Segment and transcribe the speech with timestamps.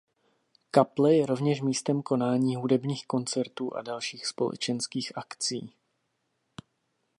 [0.71, 5.73] Kaple je rovněž místem konání hudebních koncertů a dalších společenských akcí.